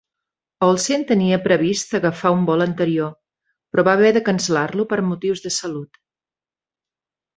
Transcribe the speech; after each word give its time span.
Olsen 0.67 1.03
tenia 1.11 1.37
previst 1.43 1.93
agafar 1.99 2.31
un 2.37 2.41
vol 2.47 2.65
anterior, 2.65 3.11
però 3.75 3.85
va 3.89 3.95
haver 3.99 4.13
de 4.17 4.25
cancel·lar-lo 4.31 4.87
per 4.95 5.03
motius 5.11 5.45
de 5.45 5.53
salut. 5.59 6.01